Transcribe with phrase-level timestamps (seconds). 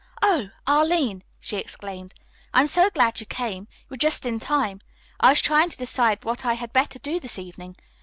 [0.23, 2.15] "Oh, Arline!" she exclaimed.
[2.55, 3.67] "I am so glad you came.
[3.87, 4.81] You are just in time.
[5.19, 7.75] I was trying to decide what I had better do this evening.